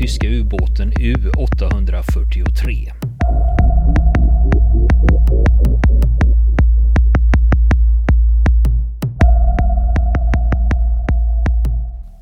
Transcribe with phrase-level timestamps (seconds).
[0.00, 2.92] tyska ubåten U843.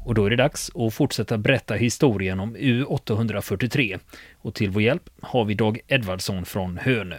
[0.04, 3.98] Och då är det dags att fortsätta berätta historien om U843.
[4.34, 7.17] Och till vår hjälp har vi Dag Edvardsson från Hönö.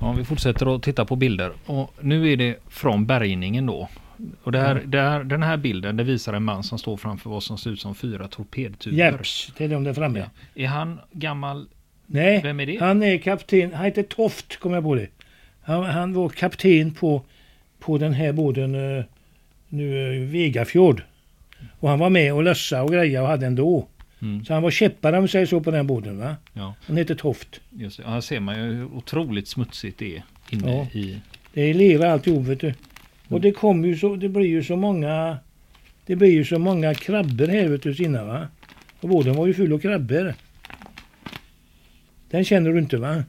[0.00, 1.52] Ja, vi fortsätter att titta på bilder.
[1.66, 3.88] Och nu är det från bärgningen då.
[4.42, 4.90] Och det här, Mm.
[4.90, 7.70] det här, den här bilden det visar en man som står framför vad som ser
[7.70, 8.96] ut som fyra torpedtuber.
[8.98, 10.18] Jeps, det är de där framme.
[10.54, 10.62] Ja.
[10.62, 11.66] Är han gammal?
[12.06, 12.76] Nej, Vem är det?
[12.80, 13.74] han är kapten.
[13.74, 15.06] Han heter Toft, kommer jag på det.
[15.62, 17.22] Han, han var kapten på,
[17.78, 19.04] på den här båten eh,
[19.68, 21.02] nu, eh, Vegafjord.
[21.80, 23.88] Och han var med och lössa och greja och hade en då.
[24.22, 24.44] Mm.
[24.44, 26.36] Så han var käppare om vi säger så på den båten va.
[26.52, 27.60] Ja, Han heter Toft.
[27.70, 28.08] just det.
[28.08, 30.86] Här ser man ju hur otroligt smutsigt det är inne Ja.
[31.00, 31.20] i...
[31.52, 32.74] Det är lera alltihop vet du.
[33.28, 35.38] Och det kommer ju så, det blir ju så många,
[36.06, 38.48] det blir ju så många krabbor här vet du Sina va.
[39.00, 40.34] Och båten var ju full av krabbor.
[42.30, 43.24] Den känner du inte va?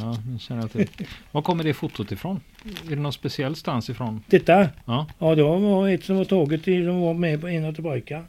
[0.00, 1.06] Ja, nu känner jag till.
[1.32, 2.40] Var kommer det fotot ifrån?
[2.86, 4.22] Är det någon speciell stans ifrån?
[4.26, 4.68] Detta?
[4.84, 5.06] Ja.
[5.18, 8.24] Ja, det var ett som var taget i, som var med på en av tillbaka.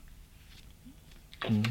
[1.50, 1.64] Mm.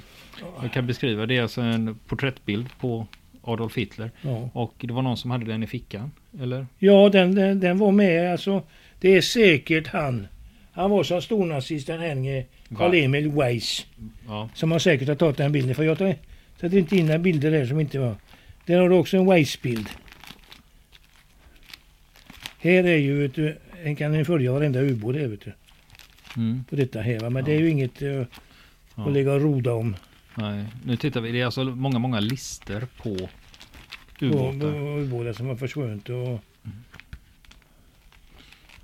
[0.63, 1.27] Jag kan beskriva.
[1.27, 3.07] Det är alltså en porträttbild på
[3.43, 4.11] Adolf Hitler.
[4.23, 6.11] Ja, Och det var någon som hade den i fickan.
[6.41, 6.67] Eller?
[6.79, 8.63] ja den, den, den var med alltså.
[9.03, 10.27] Det är säkert han.
[10.73, 12.45] Han var som stornazisten Henry
[12.77, 13.87] Karl-Emil Weiss.
[14.27, 14.49] Ja.
[14.55, 15.75] Som har säkert har tagit den bilden.
[15.75, 16.15] För jag tar,
[16.61, 18.15] sätter inte in några bilder där som inte var.
[18.67, 19.89] Där har du också en Weiss-bild.
[22.59, 25.53] Här är ju, vet du, en kan ni följa varenda ubåt här vet du.
[26.37, 26.65] Mm.
[26.71, 27.31] På detta här va.
[27.31, 28.25] Men det är ju inget uh,
[28.95, 29.07] Ja.
[29.07, 29.97] att ligga och roda om.
[30.35, 30.65] Nej.
[30.85, 31.33] Nu tittar vi.
[31.33, 33.29] Det är alltså många, många lister på
[34.21, 34.73] ubåtar.
[34.73, 36.39] på ubåtar som har försvunnit och Ja,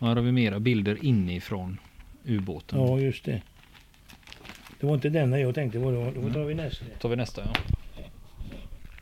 [0.06, 1.78] här har vi mera bilder inifrån
[2.24, 2.80] ubåten.
[2.80, 3.42] Ja, just det.
[4.80, 5.90] Det var inte denna jag tänkte på.
[5.90, 6.84] Då, då tar vi nästa.
[7.00, 7.50] Tar vi nästa ja.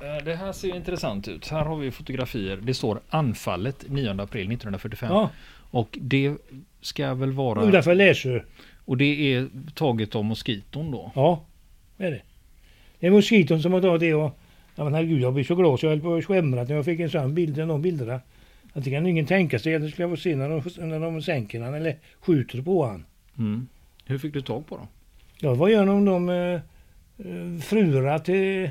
[0.07, 1.49] Eh, Det här ser ju intressant ut.
[1.49, 2.57] Här har vi fotografier.
[2.57, 5.09] Det står anfallet 9 april 1945.
[5.12, 5.31] Ja,
[5.71, 6.34] Och det
[6.81, 7.65] ska väl vara...
[7.69, 8.41] utanför Läsö.
[8.84, 11.13] Och det är taget av moskiton då.
[11.15, 11.45] Ja,
[11.97, 12.23] det är det.
[13.01, 14.39] Det är moskiton som har tagit det och...
[14.75, 16.84] Ja, men herregud, jag blir så glad så jag höll på att skämra när jag
[16.84, 18.21] fick en sån bild, de bilderna.
[18.77, 21.23] Att det kan ingen tänka sig att det ska få se när de, när de
[21.23, 23.05] sänker han eller skjuter på han.
[23.39, 23.67] Mm.
[24.05, 24.87] Hur fick du tag på dem?
[25.41, 26.61] Ja, vad gör de, de uh,
[27.27, 28.71] uh, fruarna till,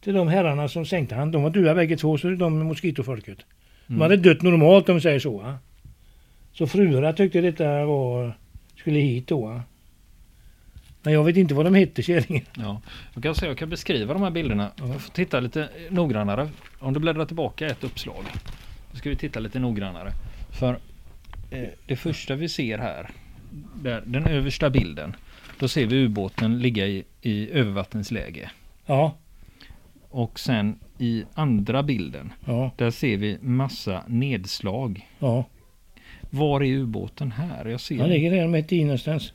[0.00, 1.30] till de herrarna som sänkte han?
[1.30, 3.38] De var döda bägge två, så de moskitofolket.
[3.86, 4.00] De Mm.
[4.00, 5.38] hade dött normalt om vi säger så.
[5.38, 5.58] Va?
[6.52, 8.38] Så fruarna tyckte detta var,
[8.76, 9.46] skulle hit då.
[9.46, 9.62] Va?
[11.02, 12.44] Men jag vet inte vad de hette kärringen.
[12.56, 12.80] Ja,
[13.14, 14.70] jag kan, säga, jag kan beskriva de här bilderna.
[14.76, 14.86] Ja.
[14.88, 16.48] Jag får titta lite noggrannare.
[16.78, 18.24] Om du bläddrar tillbaka ett uppslag.
[18.94, 20.12] Då ska vi titta lite noggrannare.
[20.50, 20.78] För
[21.50, 23.10] eh, det första vi ser här,
[23.82, 25.16] där, den översta bilden.
[25.58, 28.50] Då ser vi ubåten ligga i, i övervattensläge.
[28.86, 29.16] Ja,
[30.08, 35.08] Och sen i andra bilden, ja, där ser vi massa nedslag.
[35.18, 35.44] ja.
[36.30, 37.64] Var är ubåten här?
[37.64, 39.32] Jag ser Han ligger där mitt i någonstans.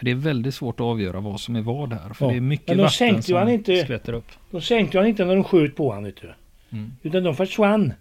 [0.00, 2.12] Det är väldigt svårt att avgöra vad som är vad här.
[2.14, 2.30] För Ja.
[2.30, 4.26] det är mycket vatten sänkte som han inte- skvätter upp.
[4.50, 6.32] De sänkte han inte när de sköt på honom, vet du.
[6.72, 6.92] Mm.
[7.02, 7.92] Utan de försvann.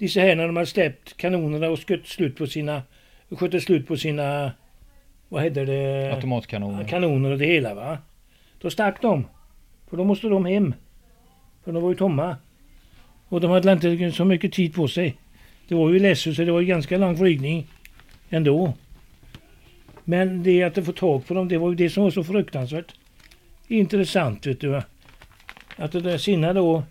[0.00, 2.82] Dessa här när de hade släppt kanonerna och skött slut på sina...
[3.30, 4.52] Skötte slut på sina...
[5.28, 6.14] Vad heter det?
[6.14, 6.84] Automatkanoner.
[6.84, 7.98] Kanoner och det hela va.
[8.60, 9.26] Då stack de.
[9.90, 10.74] För då måste de hem.
[11.64, 12.36] För de var ju tomma.
[13.28, 15.16] Och de hade inte så mycket tid på sig.
[15.68, 17.66] Det var ju ledset så det var ju ganska lång flygning
[18.30, 18.74] ändå.
[20.04, 22.94] Men det att få tag på dem, det var ju det som var så fruktansvärt
[23.68, 24.68] intressant vet du.
[24.68, 24.84] va.
[25.76, 26.82] Att det där Sinna då,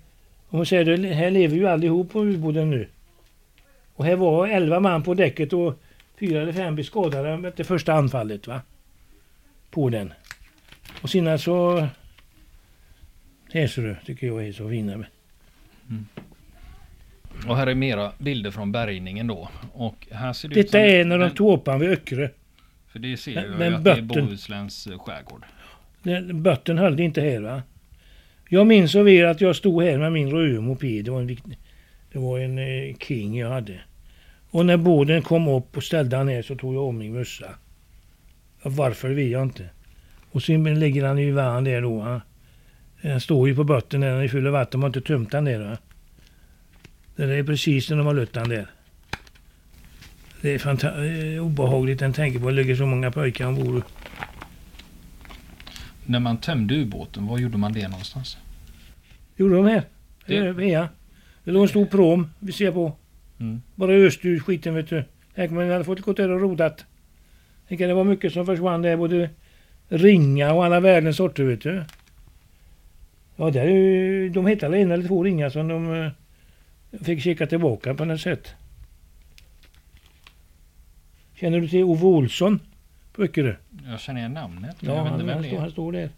[0.49, 2.87] om man säger det, här lever ju allihop på ubåten nu.
[3.99, 5.79] Och här var 11 man på däcket och
[6.19, 8.61] fyra eller fem blev skadade efter första anfallet va.
[9.71, 10.13] På den.
[11.01, 11.87] Och Sinna så...
[13.51, 15.05] Du, tycker jag är så fina.
[17.47, 19.49] Och här är mera bilder från bärgningen då.
[19.73, 21.89] Och här ser det ut Detta som- är när de den- tog upp han vid
[21.89, 22.29] Öckerö.
[22.87, 24.01] För det ser den- jag den ju att det är.
[24.01, 25.43] Bohusläns eh, skärgård.
[26.03, 27.61] Den- Bötten höll det inte här va.
[28.49, 31.05] Jag minns så väl att jag stod här med min röda moped.
[31.05, 31.27] Det var en,
[32.11, 33.79] det var en eh, King jag hade.
[34.51, 37.49] Och när båden kom upp och ställde han ner så tog jag av min mössa.
[38.63, 39.69] Varför vet jag inte.
[40.31, 42.01] Och sen ligger han i varv där då.
[42.01, 42.21] Han,
[43.03, 44.71] han står ju på botten när han är full av vatten.
[44.79, 45.59] De har inte tömt han där.
[45.59, 45.77] Va?
[47.15, 48.67] Det är precis när de har lött han där.
[50.41, 53.83] Det är fanta- eh, obehagligt att tänka på att det ligger så många pojkar ombord.
[56.05, 58.37] När man tömde ubåten, var gjorde man det någonstans?
[59.37, 59.83] Gjorde de här?
[60.25, 60.65] Det- Det...
[60.65, 60.87] Ja.
[61.43, 62.93] Det låg en stor prom vi ser på.
[63.39, 63.61] Mm.
[63.75, 65.03] Bara öste ur skiten vet du.
[65.35, 66.85] Tänk om man hade fått gå där och rodat.
[67.67, 68.97] Tänk, Det var mycket som försvann där.
[68.97, 69.29] Både
[69.87, 71.83] ringa och alla världens sorter vet du.
[73.35, 76.11] Ja, där, är ju- de hittade en eller två ringar som de eh,
[77.03, 78.53] fick kika tillbaka på något sätt.
[81.35, 82.59] Känner du till Ove Olsson
[83.13, 83.55] på Öckerö?
[83.87, 84.75] Jag känner igen namnet.
[84.79, 86.09] Ja, jag vet han, inte vem han, det står, han står där.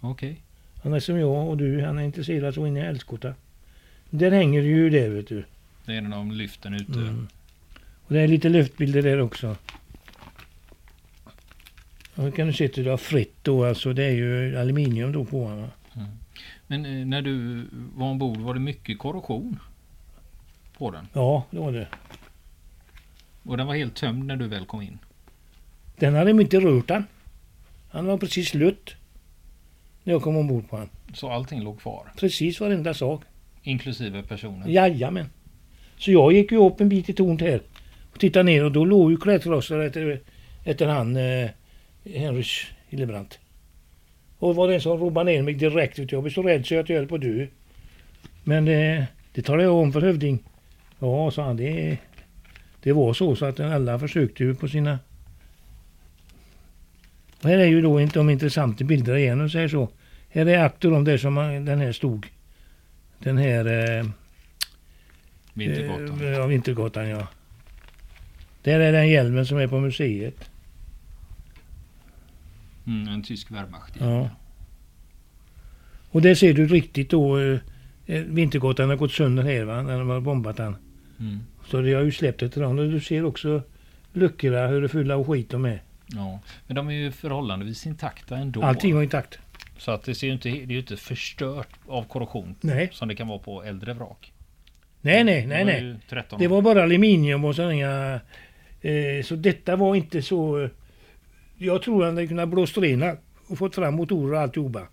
[0.00, 0.40] Okej.
[0.82, 1.82] Han är som jag och du.
[1.82, 3.34] Han är intresserad så in i Älskota.
[4.10, 5.44] Där hänger det ju där vet du.
[5.86, 6.92] Det är en av lyften ute.
[6.92, 7.28] Mm.
[8.06, 9.56] Och det är lite luftbilder där också.
[12.14, 13.92] Då kan du se att det har fritt då alltså.
[13.92, 15.68] Det är ju aluminium då på honom.
[16.66, 19.58] Men eh, när du var ombord var det mycket korrosion
[20.78, 21.08] på den?
[21.12, 21.88] Ja, det var det.
[23.42, 24.98] Och den var helt tömd när du väl kom in?
[25.96, 27.04] Den hade de inte rört han.
[27.88, 28.94] Han var precis slut.
[30.04, 30.88] När jag kom ombord på han.
[31.14, 32.12] Så allting låg kvar?
[32.16, 33.22] Precis varenda sak.
[33.62, 34.72] Inklusive personen?
[34.72, 35.30] Jajamän.
[35.98, 37.60] Så jag gick ju upp en bit i tornet här.
[38.12, 40.20] Och tittade ner och då låg ju klädkrossar efter,
[40.64, 41.50] efter han eh,
[42.04, 43.38] Henrys Hillebrant.
[44.38, 45.98] Och det var den som robbade ner mig direkt.
[45.98, 46.16] Vet du.
[46.16, 47.46] Jag blev så rädd så jag höll på att dö.
[48.44, 50.38] Men eh, det talade jag om för hövding.
[50.98, 51.56] Ja, sa han.
[51.56, 51.98] Det,
[52.82, 54.98] det var så, så att alla försökte ju på sina...
[57.42, 59.88] Och här är ju då inte de intressanta bilderna igen och säger så.
[60.28, 62.26] Här är akter om det som man- den här stod.
[63.18, 63.98] Den här...
[63.98, 64.06] Eh,
[65.56, 66.20] Vintergatan?
[66.20, 67.26] Eh, Ja, Vintergatan ja.
[68.62, 70.50] Där är den hjälmen som är på museet.
[72.86, 73.94] Mm, en tysk Wehrmacht.
[74.00, 74.30] Ja.
[76.10, 77.58] Och där ser du riktigt då eh,
[78.06, 80.76] eh, Vintergatan har gått sönder här va, när de har bombat den.
[81.20, 81.40] Mm.
[81.66, 82.78] Så det har ju släppt ran.
[82.78, 83.62] Och du ser också
[84.12, 85.82] luckorna, hur fulla av skit de är.
[86.06, 86.40] ja.
[86.66, 88.62] Men de är ju förhållandevis intakta ändå.
[88.62, 89.38] Allting var intakt.
[89.78, 93.08] Så att det, ser ju inte, det är ju inte förstört av korrosion Nej, som
[93.08, 94.32] det kan vara på äldre vrak.
[95.06, 95.64] Nej, nej, Det nej.
[95.64, 95.82] var nej.
[95.82, 98.20] ju 13 Det var bara aluminium och sådana...
[98.82, 100.68] Eh, så detta var inte så...
[101.58, 103.16] Jag tror att hade kunnat blåst rena
[103.46, 104.88] och fått fram motorer och alltihopa.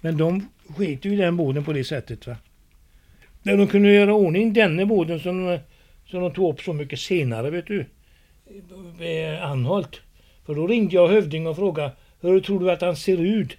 [0.00, 2.26] Men de sket ju i den båten på det sättet.
[2.26, 2.36] va.
[3.42, 5.58] När de kunde göra ordning denne båten som,
[6.06, 7.86] som de tog upp så mycket senare, vet du.
[9.42, 10.00] Anholt.
[10.46, 13.56] För då ringde jag hövding och frågade hur tror du att han ser ut?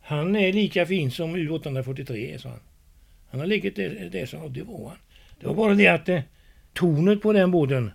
[0.00, 2.58] Han är lika fin som U843, sa han.
[3.32, 4.50] Han har legat där, där jag.
[4.50, 4.96] Det var han.
[5.40, 6.20] Det var bara det att eh,
[6.72, 7.90] tornet på den båten,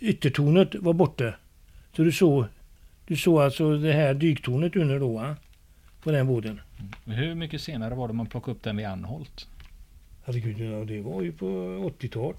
[0.00, 1.34] yttertornet var borta.
[1.96, 2.44] Så du såg,
[3.06, 5.36] du såg alltså det här dyktornet under då, va?
[6.02, 6.60] på den båten.
[7.04, 9.48] Hur mycket senare var det man plockade upp den vid Anholt?
[10.24, 11.46] Herregud, ja, det var ju på
[12.00, 12.38] 80-talet.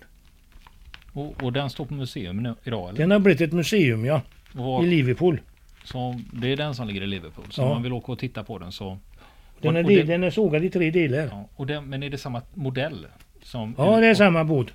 [1.13, 2.97] Och, och den står på museum nu, idag eller?
[2.99, 4.21] Den har blivit ett museum, ja,
[4.57, 5.41] Och, i Liverpool.
[5.83, 7.45] så, det är den som ligger i Liverpool.
[7.49, 7.65] Så Ja.
[7.65, 8.97] om man vill åka och titta på den så...
[9.61, 11.25] Den är, del, den är sågad i tre delar.
[11.31, 13.05] Ja, och den, men är det samma modell?
[13.43, 14.67] Som, Ja, det är samma båt.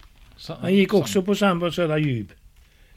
[0.61, 2.29] Han gick också på samma södra djup.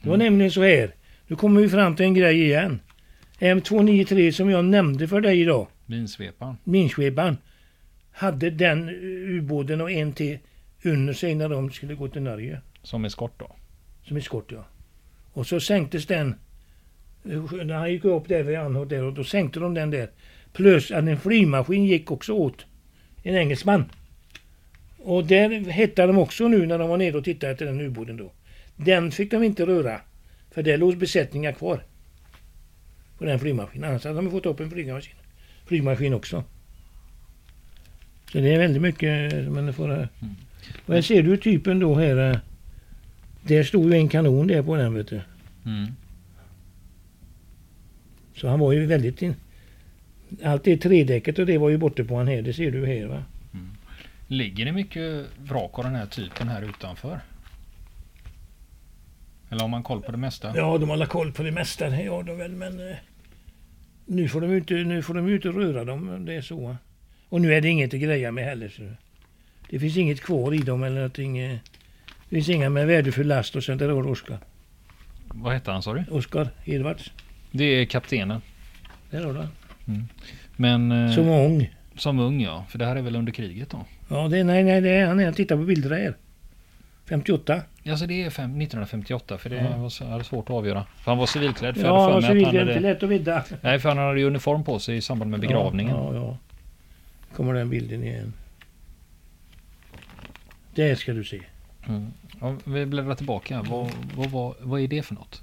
[0.02, 0.24] Det var Mm.
[0.26, 0.94] nämligen så här.
[1.26, 2.80] Nu kommer vi fram till en grej igen.
[3.38, 5.66] M293 som jag nämnde för dig idag.
[5.86, 6.56] Minsveparen.
[6.64, 7.36] minsveparen
[8.12, 8.88] hade den
[9.38, 10.38] ubåten och en till
[10.84, 12.60] under sig när de skulle gå till Norge.
[12.82, 13.56] Som eskort då.
[14.02, 14.64] Som eskort ja.
[15.32, 16.34] Och så sänktes den.
[17.24, 20.10] eh, När han gick upp där vid Anholt där och då sänkte de den där.
[20.52, 22.66] Plus att en flygmaskin gick också åt.
[23.22, 23.84] En engelsman.
[24.98, 28.16] Och där hittade de också nu när de var nere och tittade efter den ubåten
[28.16, 28.32] då.
[28.76, 30.00] Den fick de inte röra.
[30.50, 31.82] För där låg besättningar kvar.
[33.18, 33.90] På den flygmaskinen.
[33.90, 35.14] Annars hade de fått upp en flygmaskin.
[35.66, 36.44] Flygmaskin också.
[38.32, 39.92] Så det är väldigt mycket som man får...
[39.92, 40.08] Mm.
[40.86, 42.30] Och här ser du typen då här.
[42.30, 42.38] eh,
[43.42, 45.20] Där stod ju en kanon där på den vet du.
[45.66, 45.86] Mm.
[48.36, 49.22] Så han var ju väldigt...
[49.22, 49.34] In...
[50.44, 52.42] Allt det tredäcket och det var ju borta på han här.
[52.42, 53.22] Det ser du här va.
[54.26, 57.20] Ligger det mycket vrak av den här typen här utanför?
[59.50, 60.52] Eller har man koll på det mesta?
[60.56, 61.90] Ja, de har koll på det mesta.
[61.90, 62.90] Det har de väl, men...
[62.90, 62.96] eh,
[64.06, 66.76] Nu får de ju inte, nu får de inte röra dem det är så.
[67.28, 68.68] Och nu är det inget att greja med heller.
[68.68, 68.82] Så.
[69.70, 71.38] Det finns inget kvar i dem eller någonting.
[71.38, 71.58] eh,
[72.28, 74.38] Det finns inga med värdefull last och sen där du Oskar.
[75.28, 76.04] Vad hette han sa du?
[76.10, 77.12] Oskar Edvards.
[77.50, 78.40] Det är kaptenen.
[79.10, 79.46] Där har du
[79.88, 80.08] han.
[80.56, 81.24] Men eh, Som
[81.96, 82.26] som, ung.
[82.26, 82.64] ung ja.
[82.68, 83.84] För det här är väl under kriget då?
[84.08, 85.20] Ja, det, nej, nej, det är han.
[85.20, 86.14] är- Titta på bilderna här.
[87.08, 87.62] 58.
[87.90, 89.76] Alltså det är fem, 1958 för det Ja.
[89.76, 90.84] var hade svårt att avgöra.
[90.96, 91.74] För han var civilklädd.
[91.74, 93.08] För jag Ja, hade och för så mig vill att det han inte lätt att
[93.08, 93.44] vidda.
[93.60, 95.96] Nej för han hade ju uniform på sig i samband med begravningen.
[95.96, 96.36] Ja, ja, ja.
[97.36, 98.32] Kommer den bilden igen.
[100.74, 101.40] Där ska du se.
[101.88, 102.06] Mm.
[102.40, 103.62] Ja, vi bläddrar tillbaka.
[103.62, 105.42] Vad, vad, vad, vad är det för något?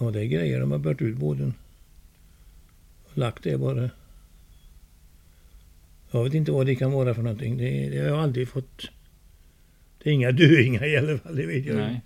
[0.00, 0.60] Ja, det är grejer.
[0.60, 1.54] De har bört ut båden.
[3.20, 3.90] Lagt det bara.
[6.10, 7.56] Jag vet inte vad det kan vara för någonting.
[7.56, 8.90] Det, det har jag aldrig fått.
[10.02, 11.76] Det är inga döingar i alla fall, det vet jag.
[11.76, 12.00] Nej.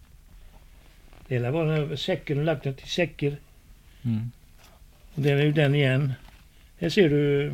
[1.28, 3.36] Det hela var säcken och lagt den till säcker.
[4.02, 4.30] Mm.
[5.14, 6.12] Och den är ju den igen.
[6.78, 7.50] Här ser du.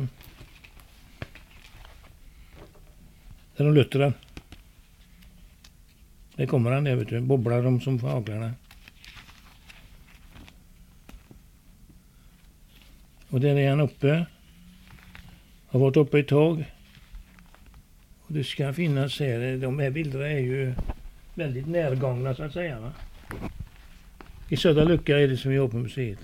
[3.57, 4.13] Där de lutter den.
[6.35, 7.19] Där kommer han där vet du.
[7.19, 8.53] Bobblar de som fåglarna.
[13.31, 14.25] Och där är han uppe.
[15.67, 16.63] Har varit uppe ett tag.
[18.21, 19.57] Och det ska finnas här.
[19.57, 20.73] De här bilderna är ju
[21.35, 22.79] väldigt närgångna så att säga.
[22.79, 22.91] Va?
[24.49, 26.19] I Södra Lucka är det som vi har på museet.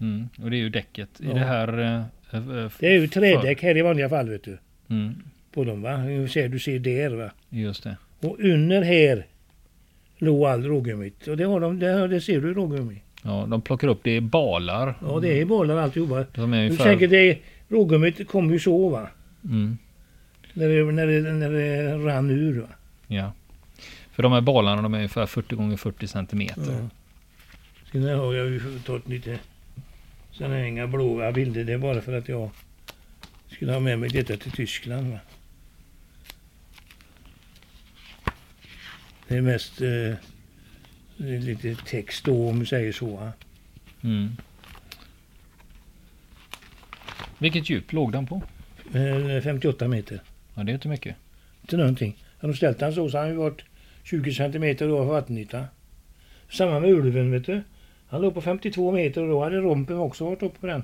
[0.00, 0.28] Mm.
[0.42, 1.20] Och det är ju däcket.
[1.20, 1.32] I Ja.
[1.34, 1.78] det här...
[1.78, 4.58] eh, eh, Det är ju trädäck här i vanliga fall vet du.
[4.90, 5.14] Mm.
[5.52, 5.96] På dem va.
[5.96, 7.30] Du ser, du ser där va.
[7.48, 7.96] Just det.
[8.20, 9.26] Och under här
[10.18, 11.26] låg all rågummit.
[11.26, 13.02] Och det har de, det, det ser du rågummi.
[13.26, 14.94] Ja, de plockar upp, det är balar.
[15.02, 16.24] Ja det är bollar alltihopa.
[16.34, 16.84] De är ungefär...
[16.84, 17.38] tänker det,
[17.68, 19.08] rågummit kom ju så va.
[19.44, 19.78] Mm.
[20.52, 22.68] När det, när det, när det rann ur va.
[23.06, 23.32] Ja.
[24.12, 26.72] För de här balarna de är ungefär 40 gånger 40 centimeter.
[26.72, 26.88] Ja.
[27.92, 29.38] Sen har jag ju tagit lite
[30.30, 31.64] sådana här inga blåa bilder.
[31.64, 32.50] Det är bara för att jag
[33.48, 35.10] skulle ha med mig detta till Tyskland.
[35.10, 35.18] Va?
[39.28, 40.14] Det är mest eh,
[41.16, 43.30] lite text då om du säger så.
[44.04, 44.36] Mm.
[47.38, 48.42] Vilket djup låg den på?
[48.94, 50.20] Eh, 58 meter.
[50.54, 51.16] Ja, det är inte mycket.
[51.62, 52.16] Inte någonting.
[52.38, 53.64] Har de ställt han så så har han varit
[54.02, 55.64] 20 centimeter då vattenyta.
[56.50, 57.62] Samma med ulven vet du.
[58.08, 60.82] Han låg på 52 meter och då hade rompen också varit uppe på den.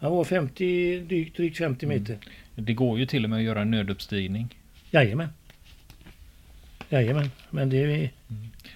[0.00, 1.98] Han var 50, drygt, drygt 50 Mm.
[1.98, 2.18] meter.
[2.54, 4.54] Det går ju till och med att göra en nöduppstigning.
[4.90, 5.28] Jajamän.
[6.88, 7.30] Jajamän.
[7.50, 8.10] Men det är,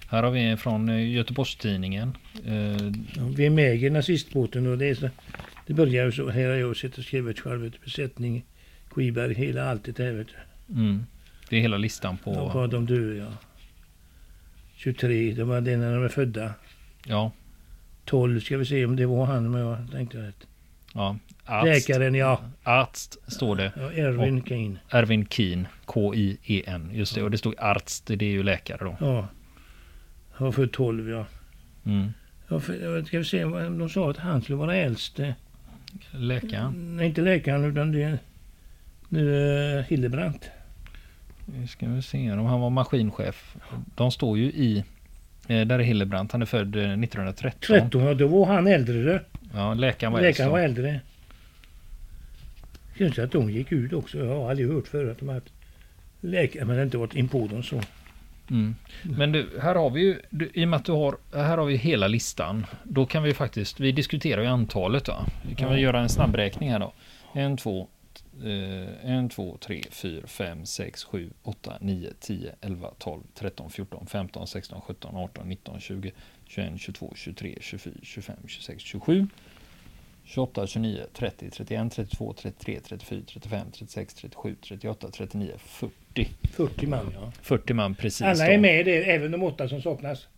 [0.09, 2.16] Här har vi från eh, Göteborgstidningen.
[2.47, 2.73] Eh,
[3.16, 5.09] ja, vi är med i nazistbåten och det är så,
[5.66, 6.31] Det börjar ju så.
[6.31, 7.62] Här har jag suttit och skrivit själv.
[7.71, 8.45] du, Besättning,
[8.88, 10.75] Skiberg, hela allt det där vet du.
[10.75, 11.07] mm.
[11.49, 12.59] Det är hela listan Ja, på...
[12.59, 13.33] vad de dör ja.
[14.76, 16.54] 23, det var det när de är födda.
[17.07, 17.33] Ja.
[18.04, 20.47] 12 ska vi se om det var han, men jag tänkte rätt.
[20.95, 21.16] ja.
[21.53, 22.41] Arzt, Läkaren, ja.
[22.63, 23.73] Arzt står det.
[23.77, 24.77] ja Erwin Kane.
[24.91, 25.69] Erwin Keen.
[25.85, 26.91] K-I-E-N.
[26.93, 27.23] Just det.
[27.23, 28.07] Och det stod Arzt.
[28.07, 28.97] Det är ju läkare då.
[29.01, 29.29] Ja.
[30.33, 31.27] Han var född 12, ja.
[31.87, 32.13] Mm.
[32.49, 35.21] ja för, ska vi se, de sa att han skulle vara äldst.
[35.21, 35.31] eh,
[36.11, 36.97] Läkaren.
[36.97, 38.19] Nej, inte läkaren, utan det är
[39.79, 40.51] uh, Hildebrandt.
[41.47, 43.57] Nu ska vi se om han var maskinchef.
[43.95, 44.85] De står ju i...
[45.49, 46.33] Eh, där är Hillebrandt.
[46.33, 47.61] Han är född eh, 1913.
[47.81, 49.21] 13, ja, då var han äldre.
[49.55, 51.01] Ja, läkaren var Läkaren var äldre.
[52.99, 54.19] Kanske att de gick ut också.
[54.19, 55.53] Jag har aldrig hört förut att de haft
[56.21, 57.81] läkare, men inte varit in på dem så.
[58.51, 58.75] Mm.
[59.03, 61.65] Men du, här har vi ju, du, i och med att du har, här har
[61.65, 62.67] vi hela listan.
[62.85, 65.27] Då kan vi faktiskt, vi diskuterar ju antalet va.
[65.49, 65.75] Vi kan Ja.
[65.75, 66.93] väl göra en snabbräkning här då.
[67.35, 67.89] En, två,
[68.43, 74.07] eh, en, två, tre, fyra, fem, sex, sju, åtta, nio, tio, elva, tolv, tretton, fjorton,
[74.07, 76.11] femton, sexton, sjutton, arton, nitton, tjugo,
[76.47, 79.27] tjugoen, tjugotvå, tjugotre, tjugofyra, tjugofem, tjugosex, tjugosju.
[80.25, 86.29] 28, 29, 30, 31, 32, 33, 34, 35, 36, 37, 38, 39, 40.
[86.52, 87.33] 40 man, ja.
[87.43, 88.52] 40 man precis Alla då.
[88.52, 90.29] är med där, även de åtta som saknas.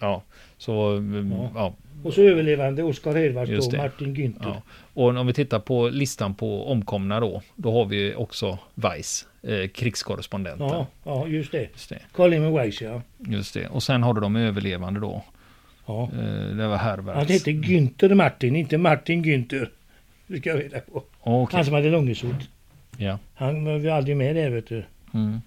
[0.00, 0.22] Ja,
[0.58, 1.50] så mm, Ja.
[1.54, 1.74] ja.
[2.04, 3.14] Och så överlevande Oskar
[3.46, 3.76] då, det.
[3.76, 4.44] Martin Günther.
[4.44, 4.62] ja.
[4.94, 9.68] Och om vi tittar på listan på omkomna då, då har vi också Weiss, eh,
[9.68, 10.68] krigskorrespondenten.
[10.68, 11.68] Ja, ja, just det.
[11.72, 13.02] Just det, Carl Emil Weiss, ja.
[13.18, 13.68] just det.
[13.68, 15.22] Och sen har du de överlevande då.
[15.86, 16.02] Ja.
[16.12, 17.16] Eh, det var Herberts.
[17.18, 19.68] Han hette Günther Martin, inte Martin Günther.
[20.26, 21.04] Det ska jag reda på.
[21.20, 22.48] Okej, Han som hade långesot.
[22.98, 23.18] ja.
[23.34, 24.84] Han var ju aldrig med där vet du.
[25.14, 25.40] Mm.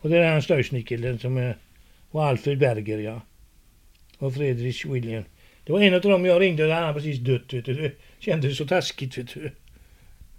[0.00, 1.56] Och det är han Störsnickel som är...
[2.10, 3.20] Och Alfred Berger ja.
[4.18, 5.24] Och Fredrik William.
[5.64, 7.74] Det var en av dem jag ringde och han hade precis dött vet du.
[7.74, 9.50] Det kändes så taskigt vet du.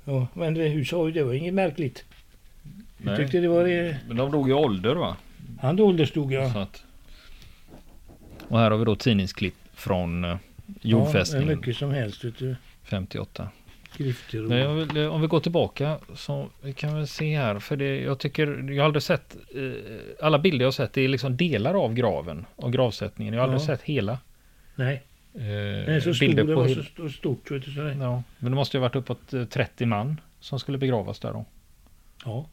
[0.05, 2.03] Ja, men det, hur sa ju det var inget märkligt.
[2.97, 3.17] Jag Nej.
[3.17, 3.67] tyckte det var...
[3.67, 5.17] eh, Men de dog i ålder va?
[5.59, 6.53] Han ålderstod ja.
[6.53, 6.83] Så att...
[8.51, 10.29] Och här har vi då tidningsklipp från eh,
[10.67, 12.55] Ja, jordfästningen är mycket som helst vet du.
[12.84, 13.50] 58.
[13.93, 14.50] Skrifter och...
[14.50, 17.60] Nej, vill, eh, om vi går tillbaka så vi kan vi se här.
[17.60, 21.01] För det, jag tycker, jag har aldrig sett, eh, alla bilder jag har sett det
[21.01, 23.34] är liksom delar av graven och gravsättningen.
[23.34, 23.65] Jag har aldrig Ja.
[23.65, 24.17] sett hela.
[24.75, 25.03] Nej,
[25.34, 25.41] Eh,
[25.96, 26.27] är så stor.
[26.27, 27.72] Det var hel- så st- stort vet du.
[27.72, 31.34] Så Ja, men det måste ju varit uppåt eh, 30 man som skulle begravas där
[31.34, 31.46] då.
[32.25, 32.46] ja.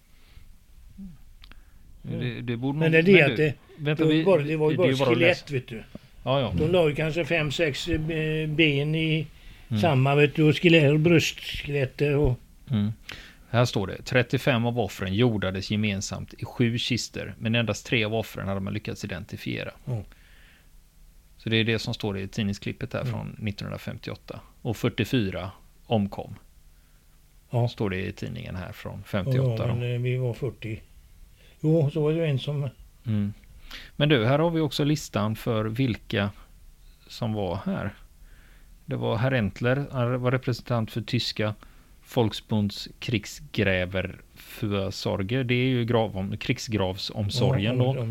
[2.10, 4.76] Det, det borde Men det är det att det, vänta, det, var, det var ju
[4.76, 5.82] bara skelett vet du.
[6.24, 6.52] Ja, ja.
[6.58, 9.26] De la ju kanske fem, sex eh, ben i
[9.70, 9.80] Mm.
[9.80, 10.42] samma vet du.
[10.42, 12.38] Och skelett, och.
[12.70, 12.92] Mm.
[13.50, 18.14] Här står det 35 av offren jordades gemensamt i sju kister men endast tre av
[18.14, 19.70] offren hade man lyckats identifiera.
[19.86, 20.02] Mm.
[21.36, 23.12] Så det är det som står i tidningsklippet här Mm.
[23.12, 24.40] från 1958.
[24.62, 25.50] Och 44
[25.86, 26.34] omkom.
[27.50, 27.68] Ja.
[27.68, 29.66] Står det i tidningen här från Ja, 58.
[29.66, 29.86] men då.
[29.86, 30.80] eh, vi var 40.
[31.60, 32.68] Jo, så var det ju en som...
[33.06, 33.32] Mm.
[33.96, 36.30] Men du, här har vi också listan för vilka
[37.06, 37.94] som var här.
[38.84, 41.54] Det var herr Entler, han var representant för tyska
[42.02, 45.42] Folksbunds krigsgräverförsorge.
[45.42, 48.06] Det är ju grav, krigsgravsomsorgen då.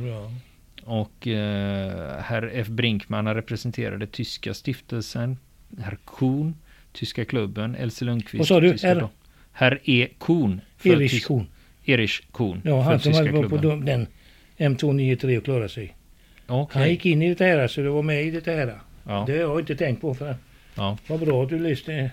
[0.84, 2.68] Och eh, herr F.
[2.68, 5.38] Brinkman representerade tyska stiftelsen.
[5.80, 6.56] Herr Kuhn,
[6.92, 7.76] tyska klubben.
[7.76, 8.40] Else Lundqvist.
[8.40, 8.72] Vad sa du?
[8.72, 8.96] tyska R?
[9.02, 9.10] dam-
[9.52, 10.08] Herr E.
[10.20, 10.62] Kuhn.
[10.84, 11.48] Erich Kuhn.
[11.88, 12.62] Erich Kuhn.
[12.66, 14.08] Ja, han som hade varit på den
[14.58, 15.96] M293 och klarade sig.
[16.48, 16.82] Okej.
[16.82, 18.80] Han gick in i det här så det var med i det här.
[19.04, 20.36] Ja, Det har jag inte tänkt på för
[20.76, 22.12] ja, vad bra att du lyssnade.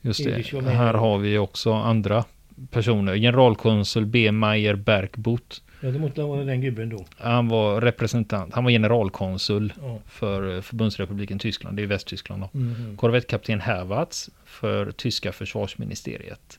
[0.00, 0.60] just det.
[0.70, 2.24] Här har vi också andra
[2.70, 3.16] personer.
[3.16, 4.32] Generalkonsul B.
[4.32, 5.62] Meyer Bergbot.
[5.80, 7.04] Ja, det måste vara den gubben då.
[7.16, 8.54] Han var representant.
[8.54, 9.98] Han var generalkonsul Ja.
[10.06, 11.76] för eh, Förbundsrepubliken Tyskland.
[11.76, 12.58] Det är Västtyskland då.
[12.58, 12.96] Mhm.
[12.96, 16.58] Korvettkapten Herwartz för tyska försvarsministeriet.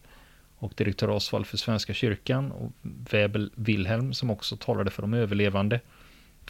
[0.63, 5.79] Och direktör Osvald för Svenska kyrkan och Webel Wilhelm som också talade för de överlevande.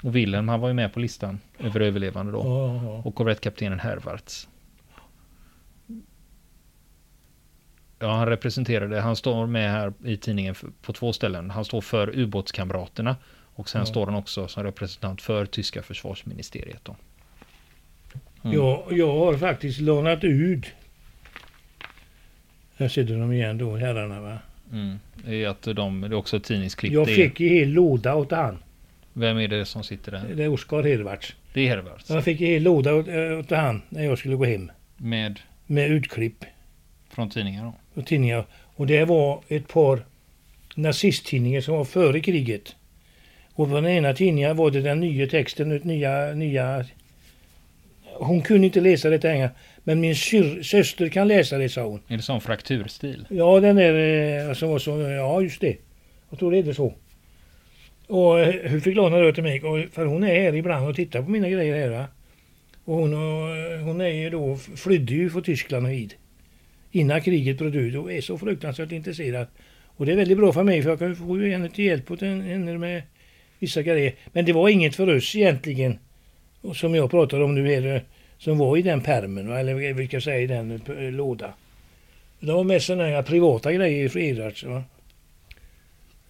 [0.01, 2.39] Och Wilhelm han var ju med på listan över överlevande då.
[2.39, 3.01] Ja, ja.
[3.05, 4.48] Och korvettkaptenen Herwartz.
[8.00, 11.50] Ja, han representerade, han står med här i tidningen på två ställen.
[11.50, 13.15] Han står för ubåtskamraterna
[13.55, 16.79] och sen står han också som representant för tyska försvarsministeriet.
[16.84, 16.96] Då.
[18.43, 18.58] Mm.
[18.58, 20.65] Jag, jag har faktiskt lånat ut.
[22.84, 24.38] Här sitter de igen då, herrarna va.
[24.72, 25.00] Mm.
[25.25, 26.94] Det är att de, det är också ett tidningsklipp.
[26.94, 28.63] Jag fick en hel låda åt han.
[29.13, 30.24] Vem är det som sitter där?
[30.36, 31.36] Det är Oskar Hervarts.
[31.54, 32.10] Det är Herwartz.
[32.10, 34.72] Jag fick en hel låda åt, äh, åt han när jag skulle gå hem.
[34.98, 36.46] Med, Med utklipp
[37.10, 38.02] från tidningar då.
[38.02, 38.46] och tidningar.
[38.75, 40.00] Och det var ett par
[40.75, 42.75] nazisttidningar som var före kriget.
[43.54, 46.86] Och på den ena tidningen var det den nya texten, nya, nya...
[48.24, 49.56] Hon kunde inte läsa det engelska.
[49.84, 52.00] Men min syr, syster kan läsa det, sa hon.
[52.08, 53.25] Är det sån frakturstil?
[53.30, 54.91] Ja, den där eh, som var så...
[55.02, 55.78] Ja, just det.
[56.30, 56.93] Jag tror det är det så.
[58.08, 59.63] Och eh, hon fick låna det till mig.
[59.63, 61.89] Och, för hon är här ibland och tittar på mina grejer här.
[61.89, 62.06] Va?
[62.86, 66.15] Och hon, och, eh, hon är ju då, flydde ju från Tyskland och hit.
[66.91, 69.47] Innan kriget bröt ut och är så fruktansvärt intresserad.
[69.95, 72.21] Och det är väldigt bra för mig för jag kan få henne till hjälp åt
[72.21, 73.02] en- henne med
[73.60, 74.13] vissa grejer.
[74.32, 76.00] Men det var inget för oss egentligen.
[76.62, 78.02] Och som jag pratar om nu är det,
[78.43, 79.60] som var i den pärmen va?
[79.60, 81.53] eller vilka säga i den eh, låda.
[82.39, 84.63] Det var mest sådana här privata grejer Edrats.
[84.63, 84.84] Va?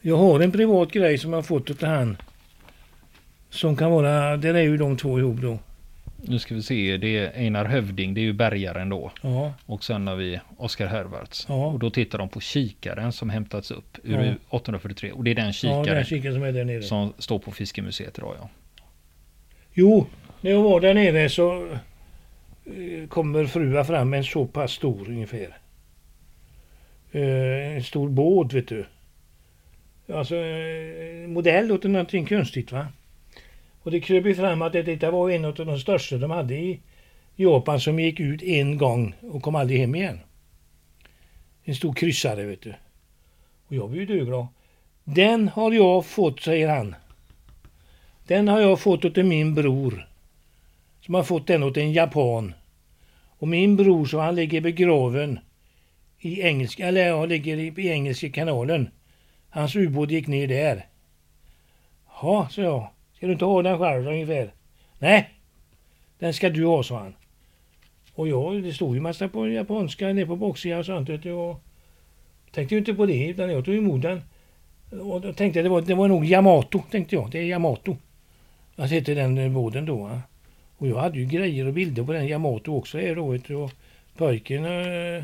[0.02, 2.17] Jag har en privat grej som jag har fått av han.
[3.49, 5.60] Som kan vara, där är ju de två ihop då.
[6.26, 9.12] Nu ska vi se, det är Einar Hövding, det är ju bärgaren då.
[9.21, 11.45] Ja, Och sen har vi Oskar Herwartz.
[11.49, 11.65] Ja.
[11.67, 14.34] Och då tittar de på kikaren som hämtats upp ur Ja.
[14.49, 15.12] 843.
[15.12, 16.82] Och det är den ja kikaren den kikaren som är där nere.
[16.82, 18.49] som står på Fiskemuseet idag ja.
[19.73, 20.06] Jo,
[20.41, 21.67] när jag var där nere så
[22.65, 25.58] Eh, kommer frua fram med en så pass stor ungefär.
[27.12, 28.86] Eh, en stor båt vet du.
[30.13, 32.88] Alltså eh, modell åt någonting konstigt va.
[33.82, 36.80] Och det kröp ju fram att detta var en av de största de hade i
[37.36, 40.19] Japan som gick ut en gång och kom aldrig hem igen.
[41.63, 42.73] En stor kryssare vet du.
[43.67, 44.47] Och jag blev ju döglad.
[45.04, 46.95] Den har jag fått, säger han.
[48.28, 50.08] Den har jag fått åt min bror.
[51.06, 52.54] Som har fått den åt en japan.
[53.38, 55.39] Och min bror så han ligger begraven
[56.20, 58.89] i engelska, eller ja, ligger i, i Engelska kanalen.
[59.50, 60.86] Hans ubåt gick ner där.
[62.22, 62.88] Ja, sa jag.
[63.16, 64.54] Ska du inte ha den själv ungefär?
[65.00, 65.30] Nej,
[66.20, 67.13] den ska du ha, sa han.
[68.16, 71.10] Och jag, det stod ju massa på japanska nere på baksidan och sånt.
[71.10, 71.56] vet du,
[72.52, 74.22] tänkte ju inte på det, utan jag tog emot den.
[75.02, 77.32] Och då tänkte jag det var, det var nog Yamato, tänkte jag.
[77.32, 77.98] Det är Yamato.
[78.76, 80.20] Att hette den båden båten då.
[80.78, 83.28] Och jag hade ju grejer och bilder på den Yamato också här då.
[83.28, 83.72] vet du, Och
[84.18, 85.24] pojken, eh,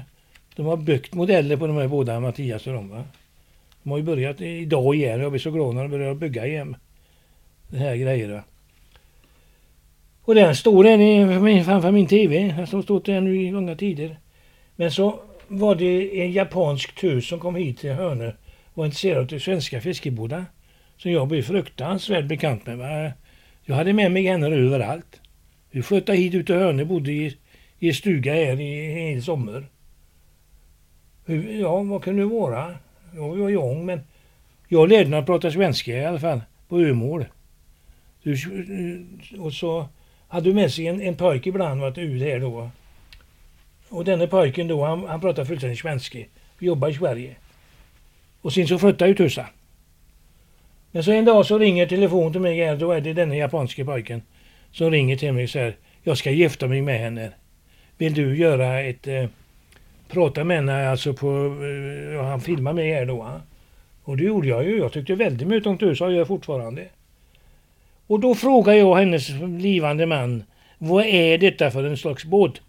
[0.55, 3.03] de har byggt modeller på de här båda, Mattias och de va.
[3.83, 5.21] De har ju börjat idag igen.
[5.21, 6.75] Jag blir så glad när de börjar bygga igen.
[7.67, 8.43] Det här grejerna.
[10.21, 12.39] Och den står där framför min TV.
[12.39, 14.19] Den har stått där nu i långa tider.
[14.75, 18.31] Men så var det en japansk tös som kom hit till Hönö
[18.73, 20.45] var intresserad av svenska fiskebåtar.
[20.97, 22.77] Som jag blev fruktansvärt bekant med.
[22.77, 23.11] Va?
[23.63, 25.19] Jag hade med mig henne överallt.
[25.71, 27.37] Vi flyttade hit ut till Hönö, bodde i,
[27.79, 29.65] i en stuga här i en hel sommar.
[31.59, 32.75] Ja, vad kunde det vara?
[33.15, 34.01] Jag var ung men
[34.67, 37.25] jag lärde mig att prata svenska i alla fall, på ömål.
[38.23, 39.87] Eh, och så
[40.27, 42.69] hade du med sig en, en pojke ibland varit ut här då.
[43.89, 46.19] Och denne pojken då, han, han pratade fullständigt svenska.
[46.59, 47.35] Vi jobbade i Sverige.
[48.41, 49.45] Och sen så flyttade ju Tussa.
[50.91, 53.85] Men så en dag så ringer telefon till mig här, då är det denne japanske
[53.85, 54.21] pojken
[54.71, 57.31] som ringer till mig och säger jag ska gifta mig med henne.
[57.97, 59.07] Vill du göra ett...
[59.07, 59.25] Eh,
[60.07, 61.27] prata med henne alltså på...
[62.15, 63.15] Eh, han filmar mig här då.
[63.15, 63.41] va?
[64.03, 64.77] Och det gjorde jag ju.
[64.77, 66.85] Jag tyckte väldigt mycket om tusan och gör fortfarande.
[68.07, 70.43] Och då frågar jag hennes blivande man,
[70.77, 72.61] vad är detta för en slags båt?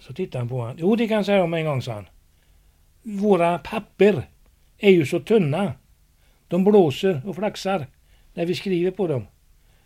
[0.00, 0.76] Så tittar han på honom.
[0.78, 2.06] Jo, det kan jag säga om en gång, sa han.
[3.02, 4.22] Våra papper
[4.78, 5.72] är ju så tunna.
[6.48, 7.86] De blåser och flaxar
[8.34, 9.26] när vi skriver på dem.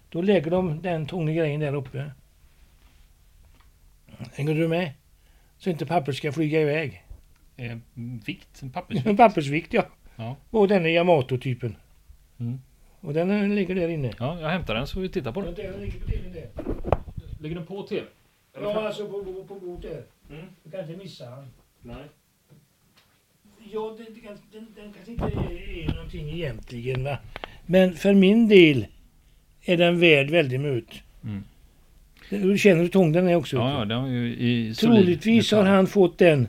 [0.08, 2.10] Då lägger de den tunga grejen där uppe.
[4.34, 4.92] Hänger du med?
[5.58, 7.04] Så inte papper ska flyga iväg.
[7.56, 7.78] Eh,
[8.24, 8.62] vikt?
[8.72, 9.16] Pappersvikt?
[9.16, 9.86] Pappersvikt, ja.
[10.16, 10.36] Ja.
[10.50, 11.76] Och den är Yamato-typen.
[12.38, 12.60] Mm.
[13.00, 14.12] Och den eh, ligger där inne.
[14.18, 15.54] ja, jag hämtar den så vi tittar på den.
[15.54, 16.48] Den ligger på där.
[17.40, 18.06] Ligger den på tv?
[18.52, 20.04] Ja, alltså på, på, på bordet där.
[20.36, 20.46] Mm.
[20.64, 21.50] Du kan inte missa han.
[21.82, 22.04] Nej.
[23.72, 27.18] Ja, det kan, den, den kanske inte är någonting egentligen va.
[27.70, 28.86] Men för min del
[29.64, 30.96] är den värd väldigt mycket.
[31.24, 31.44] Mm.
[32.30, 33.56] Du känner hur tung den är också.
[33.56, 36.48] Ja, den var ju i Troligtvis har han fått den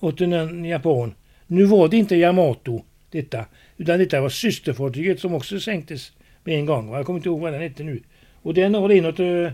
[0.00, 1.14] åt en, japan.
[1.46, 3.44] Nu var det inte Yamato detta.
[3.76, 6.12] Utan detta var systerfartyget som också sänktes
[6.44, 6.92] med en gång.
[6.92, 8.00] Jag kommer inte ihåg vad den hette nu.
[8.42, 9.52] Och den har en av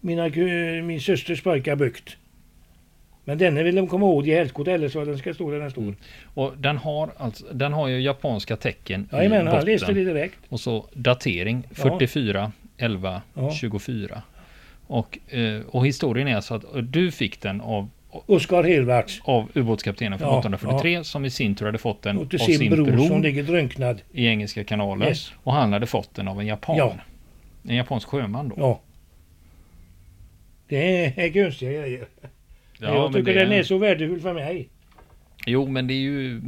[0.00, 2.16] mina, ku- min systers pojkar byggt.
[3.28, 5.70] Men den vill de komma ihåg i helskott eller så den ska stå där den
[5.70, 5.82] står.
[5.82, 5.96] Mm.
[6.34, 9.66] Och den har, alltså, den har ju japanska tecken Jajamän, i han botten.
[9.72, 10.38] läste det direkt.
[10.48, 11.74] Och så datering Ja.
[11.74, 13.50] 44 11 Ja.
[13.50, 14.22] 24.
[14.86, 19.20] Och, eh, och historien är så att eh, du fick den av, Oskar Helvarts.
[19.24, 22.44] av ubåtskaptenen från Ja, 843 som i sin tur hade fått den Och till av
[22.44, 24.00] sin, sin bror, bror som ligger drunknad.
[24.12, 25.08] i Engelska kanalen.
[25.08, 25.32] Yes.
[25.42, 26.76] Och han hade fått den av en japan.
[26.76, 26.94] Ja.
[27.68, 28.54] En japansk sjöman då.
[28.58, 28.80] Ja.
[30.68, 32.06] Det är, är konstiga grejer.
[32.80, 34.68] Ja, jag tycker det- den är så värdefull för mig.
[35.46, 36.40] Jo, men det är ju...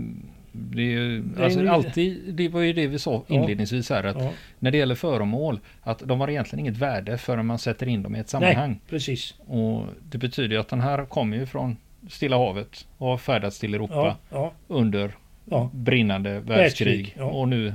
[0.52, 4.16] Det är ju är alltså alltid, det var ju det vi sa inledningsvis här, att
[4.22, 4.30] Ja.
[4.58, 8.16] när det gäller föremål, att de har egentligen inget värde förrän man sätter in dem
[8.16, 8.70] i ett sammanhang.
[8.70, 9.34] Nej, precis.
[9.46, 11.76] Och det betyder ju att den här kommer ju från
[12.08, 15.10] Stilla havet och har färdats till Europa Ja, under
[15.44, 15.70] ja.
[15.74, 17.14] brinnande världskrig.
[17.18, 17.24] Ja.
[17.24, 17.74] Och nu eh,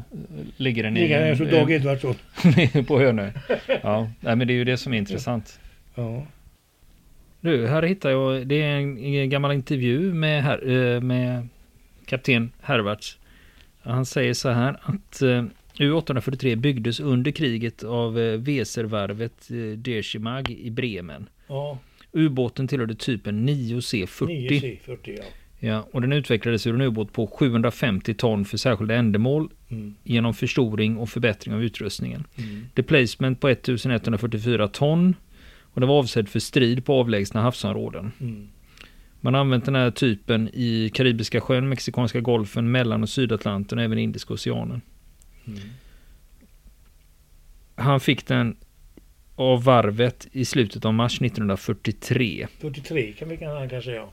[0.57, 2.15] ligger den i Ligger den Dag Edvardsson.
[2.87, 3.31] på Hönö.
[3.81, 5.59] Ja, nej, men det är ju det som är intressant.
[5.95, 6.23] Ja.
[7.43, 11.47] Du, här hittar jag, det är en, gammal intervju med, här, eh, med
[12.05, 13.17] kapten Hervarts.
[13.81, 15.43] Han säger så här att eh,
[15.77, 21.29] U843 byggdes under kriget av eh, Weservarvet Deschimag i Bremen.
[21.47, 21.77] ja.
[22.15, 24.27] Ubåten tillhörde typen 9C40.
[24.27, 25.23] 9C40 ja.
[25.59, 29.95] Ja, och den utvecklades ur en ubåt på 750 ton för särskilda ändamål Mm.
[30.03, 32.23] genom förstoring och förbättring av utrustningen.
[32.37, 32.65] Mm.
[32.73, 35.15] Deplacement på 1144 ton
[35.73, 38.11] och det var avsedd för strid på avlägsna havsområden.
[38.19, 38.47] Mm.
[39.21, 43.83] Man har använt den här typen i Karibiska sjön, Mexikanska golfen, Mellan och Sydatlanten och
[43.83, 44.81] även Indiska oceanen.
[45.47, 45.59] Mm.
[47.75, 48.55] Han fick den
[49.35, 52.47] av varvet i slutet av mars 1943.
[52.59, 54.05] 43 kan vi kan- kanske säga.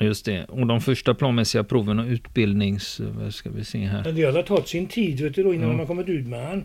[0.00, 0.44] Just det.
[0.44, 3.00] Och de första planmässiga proven och utbildnings...
[3.00, 4.04] Vad ska vi se här?
[4.04, 5.76] Men det har tagit sin tid vet du, då, innan Ja.
[5.76, 6.64] har kommit ut med han.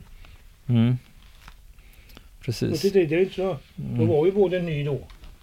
[0.67, 0.95] Mm.
[2.45, 2.81] Precis.
[2.81, 3.57] 43, det är inte så.
[3.75, 4.07] Då Mm.
[4.07, 4.99] var ju båden ny då.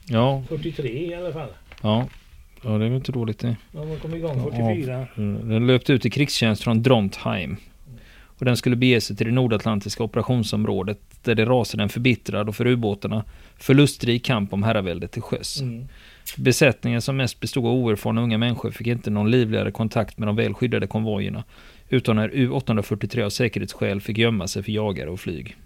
[0.09, 1.49] Ja, 43 i alla fall.
[1.83, 2.09] ja.
[2.63, 3.57] Ja, det är väl inte dåligt det.
[3.73, 5.07] De kom igång 44.
[5.43, 7.57] Den löpte ut i krigstjänst från Drontheim.
[8.39, 12.57] Och den skulle bege sig till det nordatlantiska operationsområdet där det rasade en förbittrad och
[12.57, 13.25] för ubåtarna
[13.57, 15.61] förlustrik kamp om herraväldet till sjöss.
[15.61, 15.89] Mm.
[16.37, 20.37] Besättningen som mest bestod av oerfarna unga människor fick inte någon livligare kontakt med de
[20.37, 21.45] väl skyddade konvojerna
[21.89, 25.57] utan när U843 av säkerhetsskäl fick gömma sig för jagare och flyg.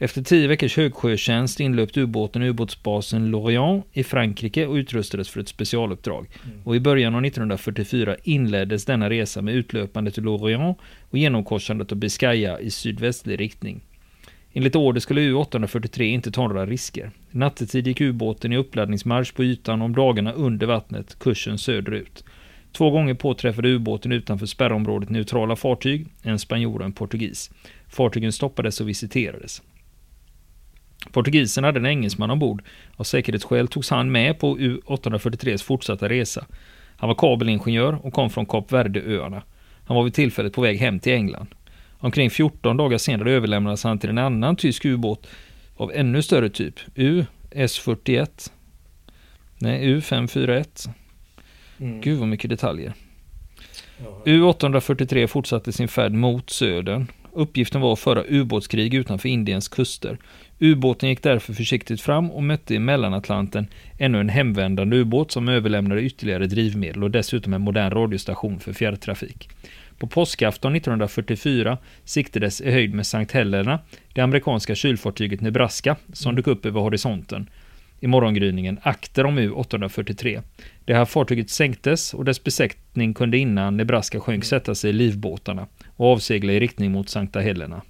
[0.00, 6.26] Efter tio veckors högsjötjänst inlöpte ubåten ubåtsbasen Lorient i Frankrike och utrustades för ett specialuppdrag.
[6.44, 6.62] Mm.
[6.64, 10.78] Och i början av 1944 inleddes denna resa med utlöpandet till Lorient
[11.10, 13.80] och genomkorsandet av Biscaya i sydvästlig riktning.
[14.52, 17.10] Enligt order skulle U843 inte ta några risker.
[17.30, 22.24] Nattetid gick ubåten i uppladdningsmarsch på ytan om dagarna under vattnet, kursen söderut.
[22.72, 27.50] Två gånger påträffade ubåten utanför spärrområdet neutrala fartyg, en spanjor och en portugis.
[27.88, 29.62] Fartygen stoppades och visiterades.
[31.12, 32.62] Portugisen hade en engelsman ombord.
[32.96, 36.46] Av säkerhetsskäl togs han med på U843s fortsatta resa.
[36.96, 39.42] Han var kabelingenjör och kom från Kap Verde-öarna.
[39.84, 41.46] Han var vid tillfället på väg hem till England.
[41.98, 45.26] Omkring 14 dagar senare överlämnades han till en annan tysk ubåt
[45.76, 48.50] av ännu större typ, US-41.
[49.58, 50.88] Nej, U541.
[51.80, 52.00] Mm.
[52.00, 52.92] Gud vad mycket detaljer.
[54.04, 54.22] Ja.
[54.24, 57.06] U843 fortsatte sin färd mot södern.
[57.32, 60.18] Uppgiften var att föra ubåtskrig utanför Indiens kuster.
[60.60, 63.66] Ubåten gick därför försiktigt fram och mötte i Mellanatlanten
[63.98, 69.48] ännu en hemvändande ubåt som överlämnade ytterligare drivmedel och dessutom en modern radiostation för fjärrtrafik.
[69.98, 73.78] På påskafton 1944 siktades i höjd med Sankt Helena
[74.12, 77.50] det amerikanska kylfartyget Nebraska som dök upp över horisonten
[78.00, 80.42] i morgongryningen akter om U843.
[80.84, 85.66] Det här fartyget sänktes och dess besättning kunde innan Nebraska sjönk sätta sig i livbåtarna
[85.96, 87.82] och avsegla i riktning mot Sankta Helena.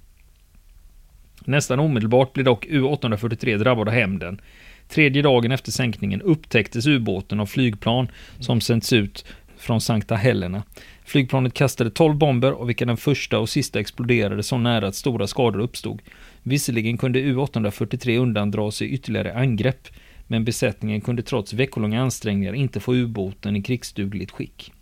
[1.49, 4.41] Nästan omedelbart blev dock U-843 drabbad av hämnden.
[4.87, 8.07] Tredje dagen efter sänkningen upptäcktes ubåten av flygplan
[8.39, 9.25] som sänds ut
[9.57, 10.63] från Sankta Helena.
[11.05, 15.27] Flygplanet kastade 12 bomber av vilka den första och sista exploderade så nära att stora
[15.27, 16.01] skador uppstod.
[16.43, 19.87] Visserligen kunde U-843 undandra sig ytterligare angrepp,
[20.27, 24.73] men besättningen kunde trots veckolånga ansträngningar inte få ubåten i krigsdugligt skick.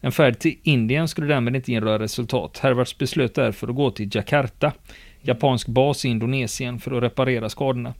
[0.00, 2.58] En färd till Indien skulle därmed inte ge några resultat.
[2.58, 4.72] Hervarts beslöt därför att gå till Jakarta,
[5.22, 7.94] japansk bas i Indonesien, för att reparera skadorna.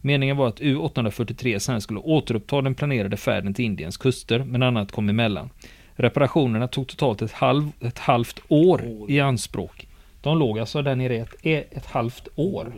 [0.00, 4.92] Meningen var att U-843 sen skulle återuppta den planerade färden till Indiens kuster, men annat
[4.92, 5.50] kom emellan.
[5.94, 9.86] Reparationerna tog totalt ett, halv, ett halvt år i anspråk.
[10.22, 11.34] De låg alltså där nere ett,
[11.70, 12.72] ett halvt år.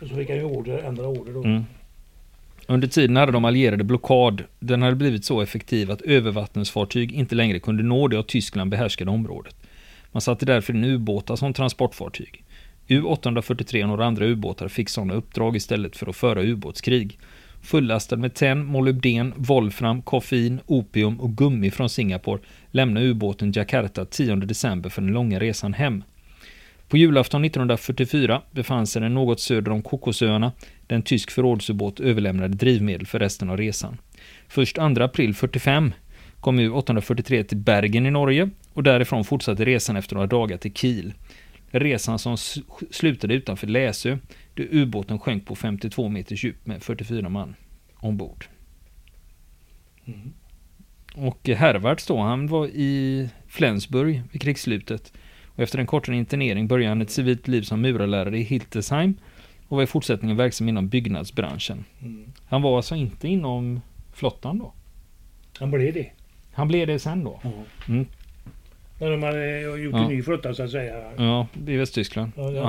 [0.00, 1.44] Och så fick han ju order, ändra order då.
[1.44, 1.64] Mm.
[2.68, 4.44] Under tiden hade de allierade blockad.
[4.58, 9.10] Den hade blivit så effektiv att övervattensfartyg inte längre kunde nå det av Tyskland behärskade
[9.10, 9.56] området.
[10.12, 12.44] Man satte därför in ubåtar som transportfartyg.
[12.88, 17.18] U-843 och några andra ubåtar fick sådana uppdrag istället för att föra ubåtskrig.
[17.62, 24.36] Fullastad med tenn, molybden, volfram, koffein, opium och gummi från Singapore lämnade ubåten Jakarta 10
[24.36, 26.04] december för den långa resan hem.
[26.88, 30.52] På julafton 1944 befann sig den något söder om Kokosöarna
[30.86, 33.98] där en tysk förrådsubåt överlämnade drivmedel för resten av resan.
[34.48, 35.92] Först 2 april 45
[36.46, 41.14] kom U-843 till Bergen i Norge och därifrån fortsatte resan efter några dagar till Kiel.
[41.70, 42.36] Resan som
[42.90, 44.18] slutade utanför Läsö,
[44.54, 47.54] där ubåten sjönk på 52 meters djup med 44 man
[47.94, 48.44] ombord.
[50.04, 50.32] Mm.
[51.14, 55.12] Och Hervarts då, han var i Flensburg vid krigsslutet.
[55.46, 59.14] Och efter en kortare internering började han ett civilt liv som murarlärare i Hildesheim
[59.68, 61.84] och var i fortsättningen verksam inom byggnadsbranschen.
[62.02, 62.32] Mm.
[62.48, 63.80] Han var alltså inte inom
[64.12, 64.72] flottan då?
[65.58, 66.10] Han blev det.
[66.56, 67.40] Han blev det sen då?
[67.88, 68.06] Mm.
[68.98, 70.02] När de hade gjort ja.
[70.02, 70.94] en ny flotta så att säga.
[71.16, 72.32] Ja, i Västtyskland.
[72.36, 72.60] Ja, det,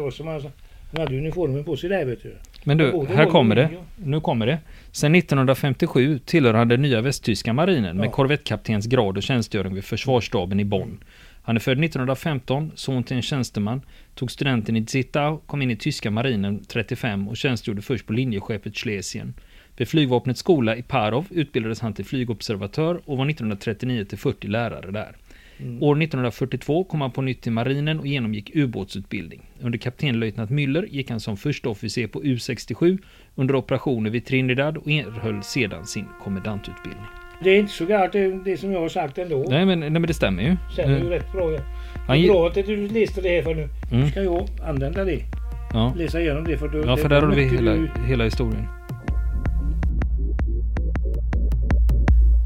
[0.00, 2.36] var som han, han hade uniformen på sig där vet du.
[2.64, 3.70] Men du, här kommer det.
[3.96, 4.58] Nu kommer det.
[4.92, 10.60] Sen 1957 tillhör han den nya västtyska marinen med korvettkaptens grad och tjänstgöring vid försvarsstaben
[10.60, 11.04] i Bonn.
[11.42, 13.82] Han är född 1915, son till en tjänsteman,
[14.14, 18.76] tog studenten i Zittau, kom in i tyska marinen 35 och tjänstgjorde först på linjeskeppet
[18.76, 19.34] Schlesien.
[19.76, 24.90] Vid flygvapnets skola i Parov utbildades han till flygobservatör och var 1939 till 40 lärare
[24.90, 25.16] där.
[25.58, 25.82] Mm.
[25.82, 29.42] År 1942 kom han på nytt till marinen och genomgick ubåtsutbildning.
[29.60, 32.98] Under kaptenlöjtnant Müller gick han som första officer på U67
[33.34, 37.06] under operationer vid Trinidad och erhöll sedan sin kommendantutbildning.
[37.44, 39.46] Det är inte så galet det, det som jag har sagt ändå.
[39.48, 40.56] Nej men, nej, men det stämmer ju.
[40.72, 41.10] Stämmer ju mm.
[41.10, 41.52] rätt bra.
[41.52, 41.58] Ja.
[42.14, 43.68] Det är bra att du läste det här för nu.
[43.92, 44.10] Mm.
[44.10, 45.22] ska jag använda det.
[45.72, 45.94] Ja.
[45.96, 47.90] Läsa igenom det för, då, ja, för där har vi hela, du...
[48.06, 48.66] hela historien.